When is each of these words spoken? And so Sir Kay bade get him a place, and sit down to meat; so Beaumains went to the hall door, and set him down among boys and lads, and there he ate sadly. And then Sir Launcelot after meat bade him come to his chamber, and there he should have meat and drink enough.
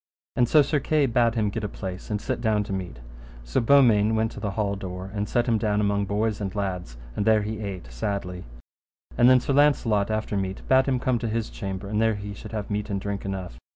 And 0.35 0.49
so 0.49 0.63
Sir 0.63 0.79
Kay 0.79 1.05
bade 1.05 1.33
get 1.35 1.35
him 1.35 1.51
a 1.63 1.67
place, 1.67 2.09
and 2.09 2.19
sit 2.19 2.41
down 2.41 2.63
to 2.63 2.73
meat; 2.73 3.01
so 3.43 3.61
Beaumains 3.61 4.15
went 4.15 4.31
to 4.31 4.39
the 4.39 4.49
hall 4.57 4.75
door, 4.75 5.11
and 5.13 5.29
set 5.29 5.47
him 5.47 5.59
down 5.59 5.79
among 5.79 6.05
boys 6.05 6.41
and 6.41 6.55
lads, 6.55 6.97
and 7.15 7.23
there 7.23 7.43
he 7.43 7.59
ate 7.59 7.85
sadly. 7.91 8.45
And 9.15 9.29
then 9.29 9.39
Sir 9.39 9.53
Launcelot 9.53 10.09
after 10.09 10.35
meat 10.35 10.63
bade 10.67 10.87
him 10.87 10.97
come 10.99 11.19
to 11.19 11.29
his 11.29 11.51
chamber, 11.51 11.87
and 11.87 12.01
there 12.01 12.15
he 12.15 12.33
should 12.33 12.51
have 12.51 12.71
meat 12.71 12.89
and 12.89 12.99
drink 12.99 13.25
enough. 13.25 13.59